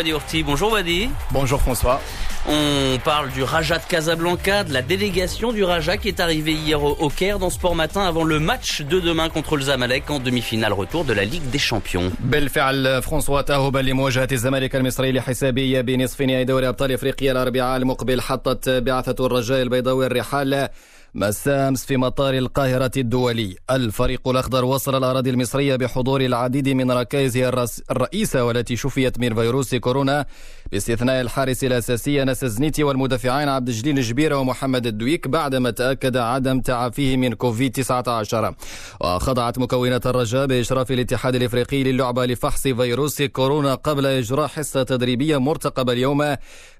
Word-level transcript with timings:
Wadi 0.00 0.12
Orti. 0.12 0.42
Bonjour 0.42 0.72
Wadi. 0.72 1.08
Bonjour 1.30 1.60
François. 1.60 2.00
On 2.48 2.98
parle 3.04 3.30
du 3.30 3.42
Raja 3.42 3.78
de 3.78 3.84
Casablanca, 3.84 4.62
de 4.64 4.72
la 4.72 4.82
délégation 4.82 5.52
du 5.52 5.64
Raja 5.64 5.96
qui 5.96 6.08
est 6.08 6.20
arrivée 6.20 6.52
hier 6.52 6.82
au 6.82 7.08
Caire 7.08 7.38
dans 7.38 7.50
Sport 7.50 7.74
Matin 7.74 8.02
avant 8.02 8.22
le 8.24 8.38
match 8.38 8.82
de 8.82 9.00
demain 9.00 9.28
contre 9.28 9.56
le 9.56 9.62
Zamalek 9.62 10.08
en 10.10 10.20
demi-finale 10.20 10.72
retour 10.72 11.04
de 11.04 11.12
la 11.12 11.24
Ligue 11.24 11.50
des 11.50 11.58
Champions. 11.58 12.12
بالفعل 12.20 13.02
فرانسوا 13.02 13.40
تاهبا 13.40 13.78
لمواجهة 13.78 14.28
الزمالك 14.32 14.76
المصري 14.76 15.12
لحسابية 15.12 15.80
بنصف 15.80 16.22
نهائي 16.22 16.44
دوري 16.44 16.68
أبطال 16.68 16.92
أفريقيا 16.92 17.32
الأربعاء 17.32 17.76
المقبل 17.76 18.20
حطت 18.20 18.68
بعثة 18.68 19.26
الرجاء 19.26 19.62
البيضاوي 19.62 20.06
الرحال 20.06 20.68
مساء 21.15 21.67
أمس 21.67 21.85
في 21.85 21.97
مطار 21.97 22.33
القاهرة 22.33 22.91
الدولي. 22.97 23.55
الفريق 23.71 24.27
الأخضر 24.27 24.65
وصل 24.65 24.95
الأراضي 24.97 25.29
المصرية 25.29 25.75
بحضور 25.75 26.21
العديد 26.21 26.69
من 26.69 26.91
ركائزها 26.91 27.65
الرئيسة 27.91 28.43
والتي 28.43 28.75
شفيت 28.75 29.19
من 29.19 29.35
فيروس 29.35 29.75
كورونا 29.75 30.25
باستثناء 30.71 31.21
الحارس 31.21 31.63
الأساسي 31.63 32.21
أنس 32.23 32.45
زنيتي 32.45 32.83
والمدافعين 32.83 33.49
عبد 33.49 33.67
الجليل 33.67 34.01
جبيرة 34.01 34.35
ومحمد 34.37 34.87
الدويك 34.87 35.27
بعدما 35.27 35.71
تأكد 35.71 36.17
عدم 36.17 36.59
تعافيه 36.61 37.17
من 37.17 37.33
كوفيد 37.33 37.71
19 37.71 38.55
وخضعت 39.01 39.59
مكونات 39.59 40.07
الرجاء 40.07 40.45
بإشراف 40.45 40.91
الاتحاد 40.91 41.35
الإفريقي 41.35 41.83
للعبة 41.83 42.25
لفحص 42.25 42.63
فيروس 42.67 43.21
كورونا 43.21 43.75
قبل 43.75 44.05
إجراء 44.05 44.47
حصة 44.47 44.83
تدريبية 44.83 45.37
مرتقبة 45.37 45.93
اليوم 45.93 46.35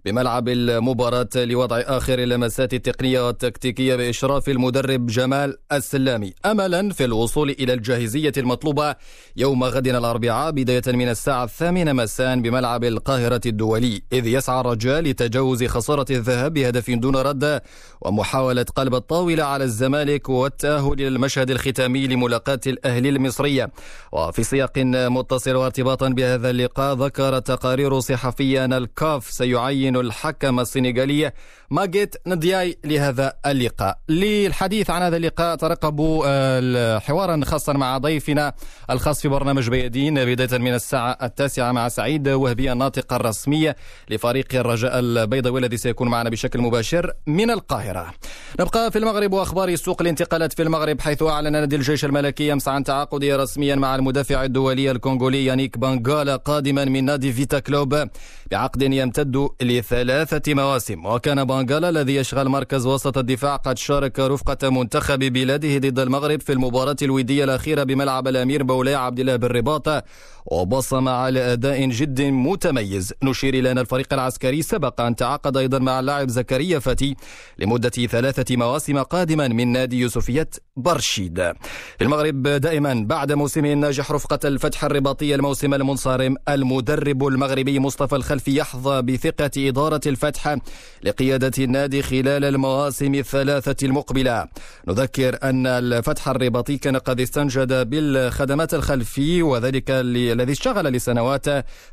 بملعب 0.05 0.49
المباراة 0.49 1.29
لوضع 1.35 1.79
آخر 1.79 2.19
اللمسات 2.19 2.73
التقنية 2.73 3.27
والتكتيكية 3.27 3.95
بإشراف 3.95 4.20
المدرب 4.23 5.05
جمال 5.05 5.57
السلامي. 5.71 6.33
أملا 6.45 6.93
في 6.93 7.05
الوصول 7.05 7.49
إلى 7.49 7.73
الجاهزية 7.73 8.31
المطلوبة 8.37 8.95
يوم 9.35 9.63
غد 9.63 9.87
الأربعاء 9.87 10.51
بداية 10.51 10.81
من 10.87 11.09
الساعة 11.09 11.43
الثامنة 11.43 11.93
مساء 11.93 12.39
بملعب 12.39 12.83
القاهرة 12.83 13.41
الدولي. 13.45 14.01
إذ 14.13 14.27
يسعى 14.27 14.61
الرجال 14.61 15.03
لتجاوز 15.03 15.63
خسارة 15.63 16.05
الذهاب 16.09 16.53
بهدف 16.53 16.91
دون 16.91 17.15
رد 17.15 17.61
ومحاولة 18.01 18.65
قلب 18.75 18.95
الطاولة 18.95 19.43
على 19.43 19.63
الزمالك 19.63 20.29
والتأهل 20.29 20.93
إلى 20.93 21.07
المشهد 21.07 21.51
الختامي 21.51 22.07
لملاقاة 22.07 22.59
الأهلي 22.67 23.09
المصرية 23.09 23.71
وفي 24.11 24.43
سياق 24.43 24.77
متصل 24.77 25.55
وارتباطا 25.55 26.09
بهذا 26.09 26.49
اللقاء 26.49 26.95
ذكر 26.95 27.39
تقارير 27.39 27.99
صحفية 27.99 28.65
أن 28.65 28.73
الكاف 28.73 29.31
سيعين 29.31 29.61
يعين 29.61 29.95
الحكم 29.95 30.59
السنغالي 30.59 31.31
ماجيت 31.69 32.15
ندياي 32.27 32.77
لهذا 32.85 33.33
اللقاء. 33.45 33.97
للحديث 34.11 34.89
عن 34.89 35.01
هذا 35.01 35.17
اللقاء 35.17 35.55
ترقبوا 35.55 36.23
آه، 36.27 36.99
حوارا 36.99 37.41
خاصا 37.45 37.73
مع 37.73 37.97
ضيفنا 37.97 38.53
الخاص 38.89 39.21
في 39.21 39.27
برنامج 39.27 39.69
بيدين 39.69 40.25
بداية 40.25 40.59
من 40.59 40.73
الساعة 40.73 41.17
التاسعة 41.23 41.71
مع 41.71 41.87
سعيد 41.89 42.29
وهبي 42.29 42.71
الناطق 42.71 43.13
الرسمي 43.13 43.73
لفريق 44.09 44.55
الرجاء 44.55 44.99
البيضاوي 44.99 45.59
الذي 45.59 45.77
سيكون 45.77 46.07
معنا 46.07 46.29
بشكل 46.29 46.61
مباشر 46.61 47.13
من 47.27 47.51
القاهرة. 47.51 48.13
نبقى 48.59 48.91
في 48.91 48.97
المغرب 48.97 49.33
وأخبار 49.33 49.75
سوق 49.75 50.01
الانتقالات 50.01 50.53
في 50.53 50.61
المغرب 50.61 51.01
حيث 51.01 51.23
أعلن 51.23 51.51
نادي 51.51 51.75
الجيش 51.75 52.05
الملكي 52.05 52.53
أمس 52.53 52.67
عن 52.67 52.83
تعاقده 52.83 53.35
رسميا 53.35 53.75
مع 53.75 53.95
المدافع 53.95 54.43
الدولي 54.43 54.91
الكونغولي 54.91 55.45
يانيك 55.45 55.77
بانغالا 55.77 56.35
قادما 56.35 56.85
من 56.85 57.05
نادي 57.05 57.33
فيتا 57.33 57.59
كلوب 57.59 58.09
بعقد 58.51 58.81
يمتد 58.81 59.49
لثلاثة 59.61 60.53
مواسم. 60.53 61.05
وكان 61.05 61.43
بانغالا 61.43 61.89
الذي 61.89 62.15
يشغل 62.15 62.49
مركز 62.49 62.85
وسط 62.85 63.17
الدفاع 63.17 63.55
قد 63.55 63.77
شارك 63.77 64.00
رفقة 64.03 64.69
منتخب 64.69 65.19
بلاده 65.19 65.77
ضد 65.77 65.99
المغرب 65.99 66.41
في 66.41 66.53
المباراة 66.53 66.95
الودية 67.01 67.43
الأخيرة 67.43 67.83
بملعب 67.83 68.27
الأمير 68.27 68.63
مولاي 68.63 68.95
عبد 68.95 69.19
الله 69.19 69.35
بالرباط 69.35 70.03
وبصم 70.45 71.07
على 71.07 71.53
أداء 71.53 71.89
جد 71.89 72.21
متميز. 72.21 73.13
نشير 73.23 73.53
إلى 73.53 73.71
أن 73.71 73.77
الفريق 73.77 74.13
العسكري 74.13 74.61
سبق 74.61 75.01
أن 75.01 75.15
تعاقد 75.15 75.57
أيضا 75.57 75.79
مع 75.79 75.99
اللاعب 75.99 76.29
زكريا 76.29 76.79
فتي 76.79 77.15
لمدة 77.59 77.89
ثلاثة 77.89 78.55
مواسم 78.57 78.97
قادما 78.97 79.47
من 79.47 79.67
نادي 79.67 79.99
يوسفية 79.99 80.49
برشيد. 80.77 81.53
في 81.97 82.03
المغرب 82.03 82.43
دائما 82.43 83.05
بعد 83.07 83.31
موسمه 83.31 83.73
الناجح 83.73 84.11
رفقة 84.11 84.39
الفتح 84.47 84.83
الرباطي 84.83 85.35
الموسم 85.35 85.73
المنصرم 85.73 86.35
المدرب 86.49 87.27
المغربي 87.27 87.79
مصطفى 87.79 88.15
الخلفي 88.15 88.55
يحظى 88.55 89.01
بثقة 89.01 89.51
إدارة 89.57 90.01
الفتح 90.07 90.57
لقيادة 91.03 91.63
النادي 91.63 92.01
خلال 92.01 92.45
المواسم 92.45 93.15
الثلاثة 93.15 93.75
المقبلة. 93.91 94.47
نذكر 94.87 95.37
أن 95.43 95.67
الفتح 95.67 96.27
الرباطي 96.27 96.77
كان 96.77 96.97
قد 96.97 97.19
استنجد 97.19 97.89
بالخدمات 97.89 98.73
الخلفي 98.73 99.43
وذلك 99.43 99.89
الذي 99.89 100.51
اشتغل 100.51 100.85
لسنوات 100.85 101.45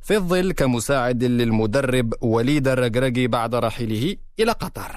في 0.03 0.14
الظل 0.16 0.53
كمساعد 0.53 1.25
للمدرب 1.25 2.14
وليد 2.20 2.69
الرجرجي 2.69 3.26
بعد 3.26 3.54
رحيله 3.54 4.16
إلى 4.41 4.53
قطر. 4.53 4.92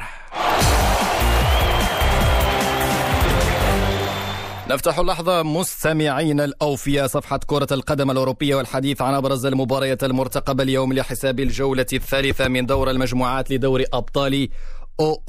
نفتح 4.69 4.99
اللحظة 4.99 5.43
مستمعين 5.43 6.39
الأوفياء 6.41 7.07
صفحة 7.07 7.39
كرة 7.45 7.67
القدم 7.71 8.11
الأوروبية 8.11 8.55
والحديث 8.55 9.01
عن 9.01 9.13
أبرز 9.13 9.45
المباريات 9.45 10.03
المرتقبة 10.03 10.63
اليوم 10.63 10.93
لحساب 10.93 11.39
الجولة 11.39 11.85
الثالثة 11.93 12.47
من 12.47 12.65
دور 12.65 12.91
المجموعات 12.91 13.51
لدور 13.51 13.83
أبطال 13.93 14.49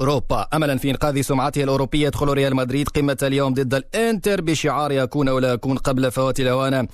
أوروبا. 0.01 0.47
أملا 0.53 0.77
في 0.77 0.89
إنقاذ 0.89 1.21
سمعته 1.21 1.63
الأوروبية 1.63 2.07
يدخل 2.07 2.27
ريال 2.27 2.55
مدريد 2.55 2.87
قمة 2.89 3.17
اليوم 3.23 3.53
ضد 3.53 3.73
الإنتر. 3.73 4.41
بشعار 4.41 4.91
يكون 4.91 5.29
ولا 5.29 5.53
يكون 5.53 5.77
قبل 5.77 6.11
فوات 6.11 6.39
الأوان 6.39 6.87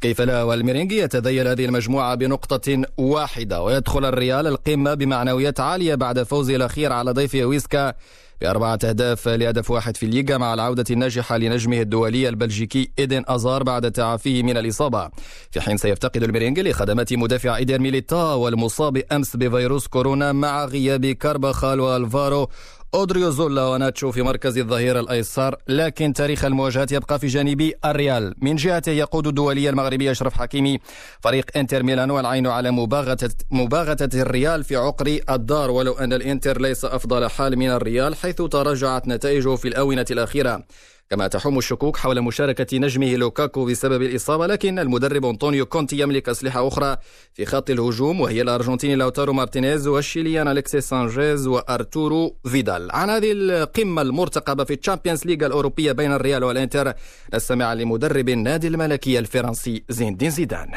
كيف 0.00 0.20
لا؟ 0.20 0.42
والميرينجي 0.42 0.98
يتذيل 0.98 1.48
هذه 1.48 1.64
المجموعة 1.64 2.14
بنقطة 2.14 2.82
واحدة 2.98 3.62
ويدخل 3.62 4.04
الريال 4.04 4.46
القمة 4.46 4.94
بمعنويات 4.94 5.60
عالية 5.60 5.94
بعد 5.94 6.22
فوزه 6.22 6.56
الأخير 6.56 6.92
على 6.92 7.10
ضيفه 7.10 7.34
ويسكا 7.34 7.94
بأربعة 8.40 8.78
أهداف 8.84 9.28
لهدف 9.28 9.70
واحد 9.70 9.96
في 9.96 10.06
الليغا 10.06 10.38
مع 10.38 10.54
العودة 10.54 10.84
الناجحة 10.90 11.36
لنجمه 11.36 11.80
الدولي 11.80 12.28
البلجيكي 12.28 12.90
إيدن 12.98 13.22
أزار 13.28 13.62
بعد 13.62 13.92
تعافيه 13.92 14.42
من 14.42 14.56
الإصابة. 14.56 15.10
في 15.50 15.60
حين 15.60 15.76
سيفتقد 15.76 16.22
الميرينج 16.22 16.60
لخدمات 16.60 17.12
مدافعه 17.12 17.56
إيدر 17.56 17.78
ميليتاو 17.78 18.32
المصاب 18.32 19.02
أمس 19.12 19.36
بفيروس 19.36 19.86
كورونا 19.86 20.32
مع 20.32 20.64
غياب 20.64 21.06
كارباخال 21.06 21.80
وألفارو 21.80 22.48
أودريوزولا 22.94 23.66
وناتشو 23.66 24.10
في 24.10 24.22
مركز 24.22 24.58
الظهير 24.58 25.00
الأيسر 25.00 25.56
لكن 25.68 26.12
تاريخ 26.12 26.44
المواجهات 26.44 26.92
يبقى 26.92 27.18
في 27.18 27.26
جانب 27.26 27.72
الريال. 27.84 28.34
من 28.42 28.56
جهته 28.56 28.92
يقود 28.92 29.26
الدولي 29.26 29.68
المغربي 29.68 30.10
أشرف 30.10 30.34
حكيمي 30.34 30.78
فريق 31.20 31.44
إنتر 31.56 31.82
ميلان 31.82 32.10
والعين 32.10 32.46
على 32.46 32.70
مباغتة, 32.70 33.34
مباغتة 33.50 34.22
الريال 34.22 34.64
في 34.64 34.76
عقر 34.76 35.18
الدار 35.30 35.70
ولو 35.70 35.92
أن 35.92 36.12
الإنتر 36.12 36.60
ليس 36.60 36.84
أفضل 36.84 37.30
حال 37.30 37.58
من 37.58 37.70
الريال 37.70 38.14
حيث 38.14 38.42
تراجعت 38.42 39.08
نتائجه 39.08 39.56
في 39.56 39.68
الآونة 39.68 40.06
الأخيرة. 40.10 40.64
كما 41.10 41.26
تحوم 41.26 41.58
الشكوك 41.58 41.96
حول 41.96 42.22
مشاركة 42.22 42.78
نجمه 42.78 43.16
لوكاكو 43.16 43.64
بسبب 43.64 44.02
الإصابة 44.02 44.46
لكن 44.46 44.78
المدرب 44.78 45.24
أنطونيو 45.24 45.66
كونتي 45.66 45.98
يملك 45.98 46.28
أسلحة 46.28 46.68
أخرى 46.68 46.96
في 47.34 47.46
خط 47.46 47.70
الهجوم 47.70 48.20
وهي 48.20 48.42
الأرجنتيني 48.42 48.96
لوتارو 48.96 49.32
مارتينيز 49.32 49.86
والشيليان 49.86 50.48
أليكسيس 50.48 50.88
سانشيز 50.88 51.46
وأرتورو 51.46 52.36
فيدال. 52.44 52.88
عن 52.92 53.10
هذه 53.10 53.32
القمة 53.32 54.02
المرتقبة 54.02 54.64
في 54.64 54.74
الشامبيونز 54.74 55.26
ليغا 55.26 55.46
الأوروبية 55.46 55.92
بين 55.92 56.12
الريال 56.12 56.44
والإنتر 56.44 56.92
نستمع 57.34 57.72
لمدرب 57.72 58.28
النادي 58.28 58.68
الملكي 58.68 59.18
الفرنسي 59.18 59.84
زين 59.88 60.12
الدين 60.12 60.30
زيدان 60.30 60.68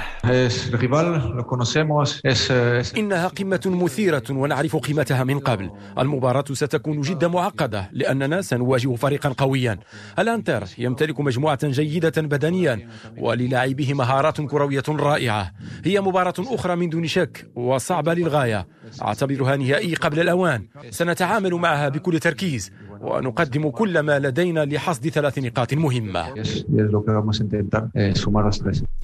إنها 2.98 3.28
قمة 3.28 3.62
مثيرة 3.66 4.24
ونعرف 4.30 4.76
قيمتها 4.76 5.24
من 5.24 5.40
قبل. 5.40 5.72
المباراة 6.00 6.46
ستكون 6.54 7.02
جدا 7.02 7.28
معقدة 7.28 7.90
لأننا 7.94 8.42
سنواجه 8.42 8.96
فريقا 8.96 9.30
قويا. 9.38 9.80
الأنتر 10.22 10.64
يمتلك 10.78 11.20
مجموعة 11.20 11.60
جيدة 11.64 12.22
بدنيا 12.22 12.90
وللاعبيه 13.18 13.94
مهارات 13.94 14.42
كروية 14.42 14.84
رائعة. 14.90 15.52
هي 15.86 16.02
مباراة 16.02 16.34
أخرى 16.40 16.76
من 16.76 16.90
دون 16.90 17.08
شك 17.08 17.50
وصعبة 17.56 18.14
للغاية. 18.14 18.68
أعتبرها 19.02 19.56
نهائي 19.56 19.96
قبل 19.96 20.20
الأوان. 20.20 20.68
سنتعامل 20.90 21.54
معها 21.54 21.90
بكل 21.90 22.20
تركيز 22.20 22.72
ونقدم 23.02 23.70
كل 23.70 24.00
ما 24.00 24.20
لدينا 24.20 24.66
لحصد 24.66 25.08
ثلاث 25.08 25.40
نقاط 25.40 25.74
مهمة. 25.74 26.34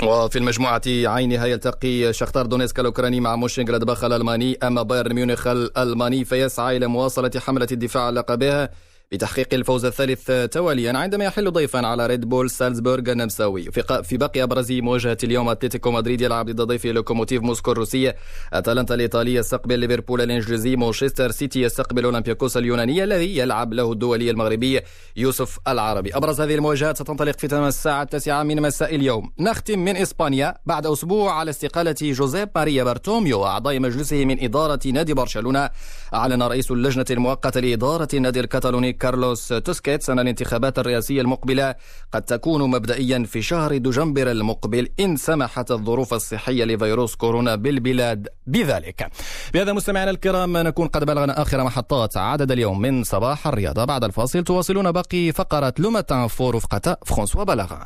وفي 0.04 0.40
المجموعة 0.40 0.82
عينها 0.88 1.46
يلتقي 1.46 2.14
شختار 2.14 2.46
دونيسك 2.46 2.80
الأوكراني 2.80 3.20
مع 3.20 3.36
مونشنغلادباخ 3.36 3.76
الألماني 4.04 4.58
أما 4.64 4.82
بايرن 4.82 5.14
ميونخ 5.14 5.48
الألماني 5.48 6.26
فيسعى 6.26 6.78
إلى 6.78 6.88
مواصلة 6.88 7.32
حملة 7.38 7.68
الدفاع 7.72 8.04
عن 8.04 8.14
لقبها. 8.14 8.70
بتحقيق 9.12 9.54
الفوز 9.54 9.86
الثالث 9.86 10.32
تواليا 10.52 10.98
عندما 10.98 11.26
يحل 11.26 11.52
ضيفا 11.52 11.88
على 11.88 12.08
ريد 12.08 12.26
بول 12.30 12.50
سالزبورغ 12.50 13.12
النمساوي 13.12 13.72
في 14.04 14.18
باقي 14.18 14.44
أبرز 14.44 14.72
مواجهة 14.72 15.18
اليوم 15.24 15.50
أتلتيكو 15.50 15.92
مدريد 15.92 16.22
يلعب 16.22 16.50
ضد 16.50 16.62
ضيفه 16.62 16.86
لوكوموتيف 16.86 17.42
موسكو 17.42 17.72
الروسية 17.72 18.16
أتلانتا 18.54 18.94
الإيطالي 18.94 19.34
يستقبل 19.34 19.80
ليفربول 19.80 20.22
الإنجليزي 20.22 20.76
مانشستر 20.76 21.32
سيتي 21.32 21.62
يستقبل 21.62 22.06
أولمبياكوس 22.06 22.58
اليوناني 22.58 23.04
الذي 23.04 23.38
يلعب 23.38 23.74
له 23.74 23.92
الدولي 23.92 24.30
المغربي 24.30 24.82
يوسف 25.16 25.60
العربي. 25.68 26.18
أبرز 26.18 26.42
هذه 26.42 26.56
المواجهات 26.56 26.98
ستنطلق 26.98 27.40
في 27.40 27.48
تمام 27.48 27.68
الساعة 27.68 28.04
التاسعة 28.04 28.44
من 28.44 28.62
مساء 28.62 28.96
اليوم. 28.96 29.32
نختم 29.40 29.80
من 29.80 29.98
إسبانيا 29.98 30.56
بعد 30.66 30.88
أسبوع 30.88 31.34
على 31.34 31.50
استقالة 31.50 31.96
جوزيب 32.02 32.50
ماريا 32.56 32.84
بارتوميو 32.84 33.46
وأعضاء 33.46 33.80
مجلسه 33.80 34.26
من 34.26 34.44
إدارة 34.44 34.80
نادي 34.86 35.14
برشلونة. 35.14 35.70
أعلن 36.14 36.44
رئيس 36.44 36.72
اللجنة 36.72 37.06
المؤقتة 37.12 37.60
لإدارة 37.60 38.08
النادي 38.14 38.40
الكتالوني 38.40 38.95
كارلوس 38.96 39.48
توسكيتس 39.48 40.10
أن 40.10 40.20
الانتخابات 40.20 40.80
الرئاسية 40.80 41.22
المقبلة 41.22 41.76
قد 42.12 42.22
تكون 42.22 42.70
مبدئيا 42.70 43.24
في 43.24 43.42
شهر 43.42 43.78
دجنبر 43.78 44.32
المقبل 44.32 44.88
إن 45.00 45.16
سمحت 45.16 45.72
الظروف 45.72 46.14
الصحية 46.14 46.66
لفيروس 46.66 47.16
كورونا 47.16 47.56
بالبلاد 47.56 48.28
بذلك. 48.48 49.10
بهذا 49.54 49.74
مستمعينا 49.74 50.12
الكرام 50.12 50.58
نكون 50.58 50.88
قد 50.88 51.04
بلغنا 51.04 51.42
آخر 51.42 51.64
محطات 51.64 52.18
عدد 52.18 52.52
اليوم 52.52 52.82
من 52.82 53.04
صباح 53.04 53.48
الرياضة. 53.48 53.86
بعد 53.86 54.04
الفاصل 54.04 54.44
تواصلون 54.44 54.92
باقي 54.92 55.32
فقرة 55.32 55.74
لوماتان 55.80 56.28
فور 56.28 56.56
رفقة 56.56 56.98
فرانسوا 57.06 57.44
بلغا 57.44 57.86